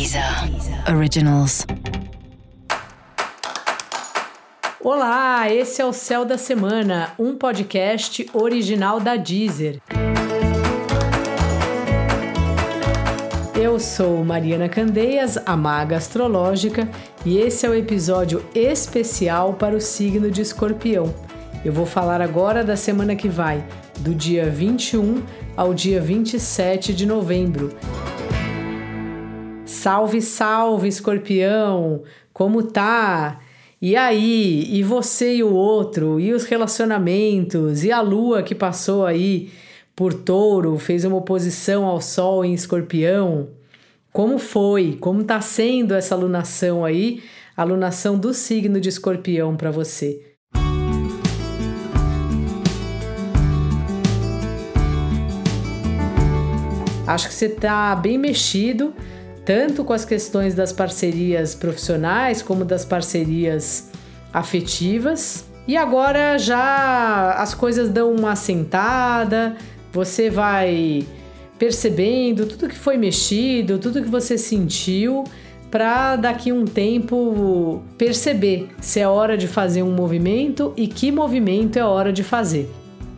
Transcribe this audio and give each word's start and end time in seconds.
Deezer 0.00 0.24
Originals. 0.96 1.66
Olá, 4.80 5.52
esse 5.52 5.82
é 5.82 5.84
o 5.84 5.92
Céu 5.92 6.24
da 6.24 6.38
Semana, 6.38 7.12
um 7.18 7.36
podcast 7.36 8.26
original 8.32 8.98
da 8.98 9.16
Deezer. 9.16 9.78
Eu 13.54 13.78
sou 13.78 14.24
Mariana 14.24 14.70
Candeias, 14.70 15.36
a 15.44 15.54
maga 15.54 15.98
astrológica, 15.98 16.88
e 17.22 17.36
esse 17.36 17.66
é 17.66 17.68
o 17.68 17.74
episódio 17.74 18.42
especial 18.54 19.52
para 19.52 19.76
o 19.76 19.80
signo 19.82 20.30
de 20.30 20.40
Escorpião. 20.40 21.14
Eu 21.62 21.74
vou 21.74 21.84
falar 21.84 22.22
agora 22.22 22.64
da 22.64 22.74
semana 22.74 23.14
que 23.14 23.28
vai, 23.28 23.62
do 23.98 24.14
dia 24.14 24.48
21 24.48 25.22
ao 25.54 25.74
dia 25.74 26.00
27 26.00 26.94
de 26.94 27.04
novembro. 27.04 27.76
Salve, 29.82 30.20
salve, 30.20 30.88
escorpião! 30.88 32.02
Como 32.34 32.62
tá? 32.64 33.40
E 33.80 33.96
aí? 33.96 34.68
E 34.70 34.82
você 34.82 35.36
e 35.36 35.42
o 35.42 35.54
outro? 35.54 36.20
E 36.20 36.34
os 36.34 36.44
relacionamentos? 36.44 37.82
E 37.82 37.90
a 37.90 38.02
lua 38.02 38.42
que 38.42 38.54
passou 38.54 39.06
aí 39.06 39.50
por 39.96 40.12
touro, 40.12 40.76
fez 40.76 41.06
uma 41.06 41.16
oposição 41.16 41.86
ao 41.86 41.98
sol 41.98 42.44
em 42.44 42.52
escorpião? 42.52 43.48
Como 44.12 44.38
foi? 44.38 44.98
Como 45.00 45.24
tá 45.24 45.40
sendo 45.40 45.94
essa 45.94 46.14
alunação 46.14 46.84
aí? 46.84 47.22
Alunação 47.56 48.18
do 48.18 48.34
signo 48.34 48.78
de 48.82 48.90
escorpião 48.90 49.56
para 49.56 49.70
você? 49.70 50.20
Acho 57.06 57.28
que 57.28 57.34
você 57.34 57.46
está 57.46 57.96
bem 57.96 58.18
mexido, 58.18 58.94
tanto 59.44 59.84
com 59.84 59.92
as 59.92 60.04
questões 60.04 60.54
das 60.54 60.72
parcerias 60.72 61.54
profissionais 61.54 62.42
como 62.42 62.64
das 62.64 62.84
parcerias 62.84 63.90
afetivas. 64.32 65.44
E 65.66 65.76
agora 65.76 66.38
já 66.38 67.32
as 67.34 67.54
coisas 67.54 67.88
dão 67.90 68.12
uma 68.12 68.32
assentada, 68.32 69.56
você 69.92 70.30
vai 70.30 71.06
percebendo 71.58 72.46
tudo 72.46 72.68
que 72.68 72.76
foi 72.76 72.96
mexido, 72.96 73.78
tudo 73.78 74.02
que 74.02 74.08
você 74.08 74.38
sentiu, 74.38 75.24
para 75.70 76.16
daqui 76.16 76.50
um 76.50 76.64
tempo 76.64 77.82
perceber 77.96 78.70
se 78.80 78.98
é 78.98 79.06
hora 79.06 79.36
de 79.36 79.46
fazer 79.46 79.82
um 79.82 79.92
movimento 79.92 80.72
e 80.76 80.88
que 80.88 81.12
movimento 81.12 81.78
é 81.78 81.84
hora 81.84 82.12
de 82.12 82.24
fazer. 82.24 82.68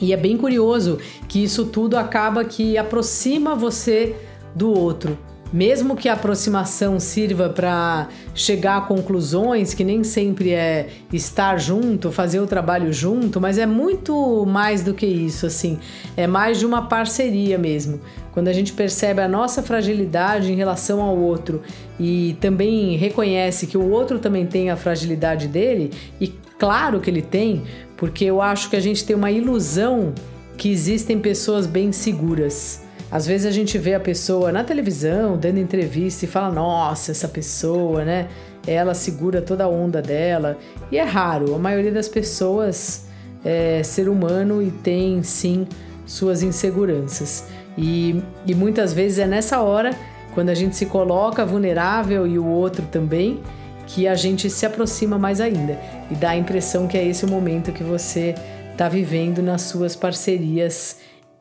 E 0.00 0.12
é 0.12 0.16
bem 0.16 0.36
curioso 0.36 0.98
que 1.28 1.44
isso 1.44 1.66
tudo 1.66 1.96
acaba 1.96 2.44
que 2.44 2.78
aproxima 2.78 3.54
você 3.54 4.16
do 4.54 4.72
outro. 4.72 5.16
Mesmo 5.52 5.96
que 5.96 6.08
a 6.08 6.12
aproximação 6.12 7.00
sirva 7.00 7.48
para 7.48 8.08
chegar 8.34 8.76
a 8.76 8.80
conclusões, 8.82 9.74
que 9.74 9.82
nem 9.82 10.04
sempre 10.04 10.52
é 10.52 10.88
estar 11.12 11.58
junto, 11.58 12.12
fazer 12.12 12.38
o 12.38 12.46
trabalho 12.46 12.92
junto, 12.92 13.40
mas 13.40 13.58
é 13.58 13.66
muito 13.66 14.46
mais 14.46 14.84
do 14.84 14.94
que 14.94 15.06
isso, 15.06 15.46
assim. 15.46 15.78
É 16.16 16.26
mais 16.26 16.60
de 16.60 16.66
uma 16.66 16.82
parceria 16.82 17.58
mesmo. 17.58 18.00
Quando 18.32 18.46
a 18.46 18.52
gente 18.52 18.72
percebe 18.72 19.20
a 19.20 19.26
nossa 19.26 19.60
fragilidade 19.60 20.52
em 20.52 20.54
relação 20.54 21.00
ao 21.00 21.18
outro 21.18 21.62
e 21.98 22.36
também 22.40 22.96
reconhece 22.96 23.66
que 23.66 23.76
o 23.76 23.90
outro 23.90 24.20
também 24.20 24.46
tem 24.46 24.70
a 24.70 24.76
fragilidade 24.76 25.48
dele, 25.48 25.90
e 26.20 26.28
claro 26.58 27.00
que 27.00 27.10
ele 27.10 27.22
tem, 27.22 27.64
porque 27.96 28.24
eu 28.24 28.40
acho 28.40 28.70
que 28.70 28.76
a 28.76 28.80
gente 28.80 29.04
tem 29.04 29.16
uma 29.16 29.32
ilusão 29.32 30.14
que 30.56 30.70
existem 30.70 31.18
pessoas 31.18 31.66
bem 31.66 31.90
seguras. 31.90 32.88
Às 33.10 33.26
vezes 33.26 33.46
a 33.46 33.50
gente 33.50 33.76
vê 33.76 33.94
a 33.94 34.00
pessoa 34.00 34.52
na 34.52 34.62
televisão 34.62 35.36
dando 35.36 35.58
entrevista 35.58 36.24
e 36.24 36.28
fala: 36.28 36.52
"Nossa, 36.52 37.10
essa 37.10 37.28
pessoa, 37.28 38.04
né? 38.04 38.28
Ela 38.66 38.94
segura 38.94 39.42
toda 39.42 39.64
a 39.64 39.68
onda 39.68 40.00
dela". 40.00 40.56
E 40.92 40.98
é 40.98 41.02
raro. 41.02 41.54
A 41.54 41.58
maioria 41.58 41.90
das 41.90 42.08
pessoas 42.08 43.06
é 43.44 43.82
ser 43.82 44.08
humano 44.08 44.62
e 44.62 44.70
tem 44.70 45.22
sim 45.22 45.66
suas 46.06 46.42
inseguranças. 46.42 47.46
E, 47.76 48.22
e 48.46 48.54
muitas 48.54 48.92
vezes 48.92 49.18
é 49.18 49.26
nessa 49.26 49.60
hora, 49.60 49.90
quando 50.34 50.50
a 50.50 50.54
gente 50.54 50.76
se 50.76 50.86
coloca 50.86 51.44
vulnerável 51.44 52.26
e 52.26 52.38
o 52.38 52.46
outro 52.46 52.84
também, 52.90 53.40
que 53.86 54.06
a 54.06 54.14
gente 54.14 54.48
se 54.48 54.64
aproxima 54.64 55.18
mais 55.18 55.40
ainda 55.40 55.78
e 56.10 56.14
dá 56.14 56.30
a 56.30 56.36
impressão 56.36 56.86
que 56.86 56.96
é 56.96 57.04
esse 57.04 57.24
o 57.24 57.28
momento 57.28 57.72
que 57.72 57.82
você 57.82 58.34
está 58.70 58.88
vivendo 58.88 59.42
nas 59.42 59.62
suas 59.62 59.96
parcerias 59.96 60.98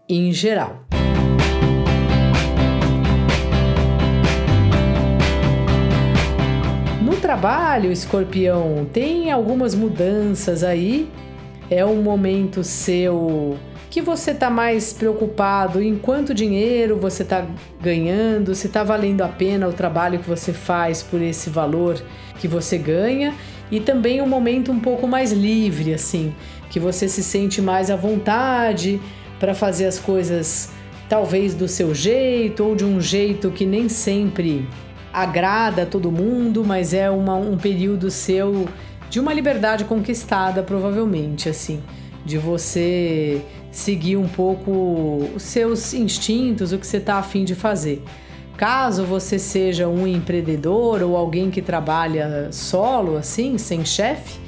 em 0.08 0.32
geral. 0.32 0.89
Trabalho, 7.30 7.92
escorpião, 7.92 8.88
tem 8.92 9.30
algumas 9.30 9.76
mudanças 9.76 10.64
aí. 10.64 11.08
É 11.70 11.86
um 11.86 12.02
momento 12.02 12.64
seu 12.64 13.56
que 13.88 14.02
você 14.02 14.32
está 14.32 14.50
mais 14.50 14.92
preocupado 14.92 15.80
em 15.80 15.96
quanto 15.96 16.34
dinheiro 16.34 16.98
você 16.98 17.22
está 17.22 17.46
ganhando, 17.80 18.56
se 18.56 18.66
está 18.66 18.84
valendo 18.84 19.22
a 19.22 19.28
pena 19.28 19.68
o 19.68 19.74
trabalho 19.74 20.18
que 20.18 20.28
você 20.28 20.52
faz 20.52 21.04
por 21.04 21.22
esse 21.22 21.52
valor 21.52 22.02
que 22.40 22.48
você 22.48 22.80
ganha 22.80 23.36
e 23.70 23.80
também 23.80 24.20
um 24.24 24.28
momento 24.28 24.72
um 24.72 24.80
pouco 24.80 25.08
mais 25.08 25.32
livre, 25.32 25.94
assim, 25.94 26.34
que 26.72 26.80
você 26.80 27.08
se 27.08 27.22
sente 27.22 27.62
mais 27.62 27.92
à 27.92 27.96
vontade 27.96 29.00
para 29.40 29.54
fazer 29.54 29.86
as 29.86 30.00
coisas 30.00 30.72
talvez 31.08 31.54
do 31.54 31.68
seu 31.68 31.94
jeito 31.94 32.64
ou 32.64 32.76
de 32.76 32.86
um 32.86 33.00
jeito 33.00 33.52
que 33.52 33.68
nem 33.68 33.88
sempre 33.88 34.68
agrada 35.14 35.86
todo 35.86 36.12
mundo, 36.12 36.64
mas 36.64 36.94
é 36.94 37.10
uma, 37.10 37.36
um 37.36 37.58
período 37.58 38.12
seu 38.12 38.68
de 39.10 39.20
uma 39.20 39.34
liberdade 39.34 39.86
conquistada, 39.86 40.62
provavelmente, 40.62 41.50
assim, 41.50 41.82
de 42.24 42.38
você 42.38 43.42
seguir 43.72 44.18
um 44.18 44.28
pouco 44.28 45.30
os 45.36 45.44
seus 45.44 45.94
instintos, 45.94 46.72
o 46.72 46.78
que 46.78 46.86
você 46.86 46.98
está 46.98 47.16
afim 47.16 47.44
de 47.44 47.56
fazer. 47.56 48.04
Caso 48.56 49.06
você 49.06 49.40
seja 49.40 49.88
um 49.88 50.06
empreendedor 50.06 51.02
ou 51.02 51.16
alguém 51.16 51.50
que 51.50 51.62
trabalha 51.62 52.50
solo, 52.52 53.18
assim, 53.18 53.58
sem 53.58 53.84
chefe, 53.84 54.40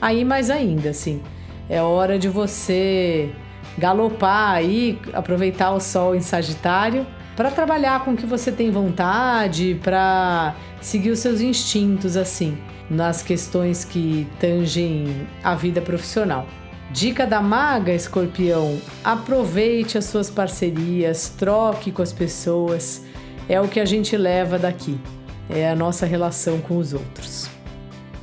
aí 0.00 0.24
mais 0.24 0.50
ainda, 0.50 0.90
assim, 0.90 1.20
é 1.68 1.80
hora 1.80 2.18
de 2.18 2.28
você 2.28 3.30
galopar 3.76 4.52
aí, 4.52 4.98
aproveitar 5.12 5.72
o 5.72 5.80
sol 5.80 6.16
em 6.16 6.20
Sagitário 6.20 7.06
para 7.38 7.52
trabalhar 7.52 8.04
com 8.04 8.14
o 8.14 8.16
que 8.16 8.26
você 8.26 8.50
tem 8.50 8.68
vontade, 8.68 9.78
para 9.80 10.56
seguir 10.80 11.10
os 11.10 11.20
seus 11.20 11.40
instintos, 11.40 12.16
assim, 12.16 12.58
nas 12.90 13.22
questões 13.22 13.84
que 13.84 14.26
tangem 14.40 15.28
a 15.44 15.54
vida 15.54 15.80
profissional. 15.80 16.48
Dica 16.90 17.24
da 17.24 17.40
maga, 17.40 17.92
escorpião: 17.92 18.80
aproveite 19.04 19.96
as 19.96 20.06
suas 20.06 20.28
parcerias, 20.28 21.28
troque 21.28 21.92
com 21.92 22.02
as 22.02 22.12
pessoas 22.12 23.04
é 23.48 23.60
o 23.60 23.68
que 23.68 23.78
a 23.78 23.84
gente 23.84 24.16
leva 24.16 24.58
daqui, 24.58 25.00
é 25.48 25.70
a 25.70 25.76
nossa 25.76 26.04
relação 26.04 26.58
com 26.60 26.76
os 26.76 26.92
outros. 26.92 27.48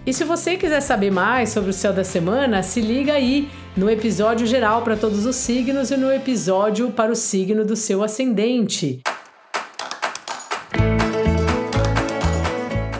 E 0.06 0.14
se 0.14 0.24
você 0.24 0.56
quiser 0.56 0.82
saber 0.82 1.12
mais 1.12 1.50
sobre 1.50 1.72
o 1.72 1.74
céu 1.74 1.92
da 1.92 2.04
semana, 2.04 2.62
se 2.62 2.80
liga 2.80 3.14
aí 3.14 3.50
no 3.76 3.90
episódio 3.90 4.46
geral 4.46 4.84
para 4.84 4.96
todos 4.96 5.26
os 5.26 5.36
signos 5.36 5.90
e 5.90 5.98
no 5.98 6.12
episódio 6.12 6.92
para 6.92 7.12
o 7.12 7.16
signo 7.16 7.66
do 7.66 7.76
seu 7.76 8.04
ascendente. 8.04 9.02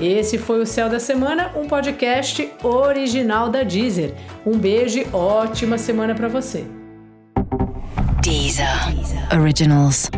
Esse 0.02 0.38
foi 0.38 0.62
o 0.62 0.66
Céu 0.66 0.90
da 0.90 1.00
Semana, 1.00 1.52
um 1.56 1.68
podcast 1.68 2.52
original 2.64 3.50
da 3.50 3.64
Deezer. 3.64 4.14
Um 4.46 4.58
beijo 4.58 5.00
ótima 5.14 5.78
semana 5.78 6.14
para 6.14 6.28
você. 6.28 6.66
Deezer. 8.22 8.68
Originals. 9.32 10.10